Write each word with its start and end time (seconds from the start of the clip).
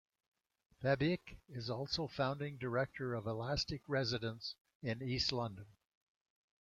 Fabyc 0.81 1.37
is 1.47 1.69
also 1.69 2.07
Founding 2.07 2.57
Director 2.57 3.13
of 3.13 3.27
Elastic 3.27 3.83
Residence 3.87 4.55
in 4.81 5.03
East 5.03 5.31
London. 5.31 5.67